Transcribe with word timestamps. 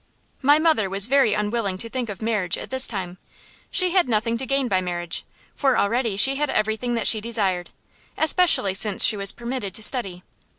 My 0.41 0.57
mother 0.57 0.89
was 0.89 1.05
very 1.05 1.35
unwilling 1.35 1.77
to 1.77 1.87
think 1.87 2.09
of 2.09 2.23
marriage 2.23 2.57
at 2.57 2.71
this 2.71 2.87
time. 2.87 3.19
She 3.69 3.91
had 3.91 4.09
nothing 4.09 4.35
to 4.39 4.47
gain 4.47 4.67
by 4.67 4.81
marriage, 4.81 5.23
for 5.55 5.77
already 5.77 6.17
she 6.17 6.37
had 6.37 6.49
everything 6.49 6.95
that 6.95 7.05
she 7.05 7.21
desired, 7.21 7.69
especially 8.17 8.73
since 8.73 9.05
she 9.05 9.15
was 9.15 9.31
permitted 9.31 9.75
to 9.75 9.83
study. 9.83 10.23